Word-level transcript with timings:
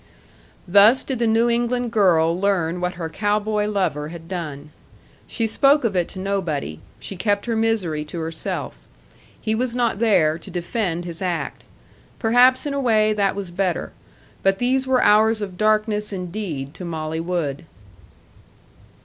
Thus 0.67 1.03
did 1.03 1.19
the 1.19 1.27
New 1.27 1.47
England 1.47 1.91
girl 1.91 2.35
learn 2.35 2.81
what 2.81 2.95
her 2.95 3.07
cow 3.07 3.37
boy 3.37 3.69
lover 3.69 4.07
had 4.07 4.27
done. 4.27 4.71
She 5.27 5.45
spoke 5.45 5.83
of 5.83 5.95
it 5.95 6.07
to 6.07 6.19
nobody; 6.19 6.79
she 6.99 7.15
kept 7.15 7.45
her 7.45 7.55
misery 7.55 8.03
to 8.05 8.19
herself. 8.19 8.87
He 9.39 9.53
was 9.53 9.75
not 9.75 9.99
there 9.99 10.39
to 10.39 10.49
defend 10.49 11.05
his 11.05 11.21
act. 11.21 11.63
Perhaps 12.17 12.65
in 12.65 12.73
a 12.73 12.81
way 12.81 13.13
that 13.13 13.35
was 13.35 13.51
better. 13.51 13.91
But 14.41 14.57
these 14.57 14.87
were 14.87 15.03
hours 15.03 15.39
of 15.39 15.55
darkness 15.55 16.11
indeed 16.11 16.73
to 16.73 16.83
Molly 16.83 17.19
Wood. 17.19 17.65